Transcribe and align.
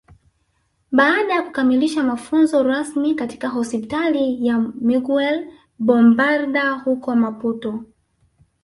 Baada 0.91 1.33
ya 1.33 1.41
kukamilisha 1.43 2.03
mafunzo 2.03 2.63
rasmi 2.63 3.15
katika 3.15 3.47
Hospitali 3.49 4.47
ya 4.47 4.59
Miguel 4.59 5.47
Bombarda 5.79 6.71
huko 6.71 7.15
Maputo 7.15 7.85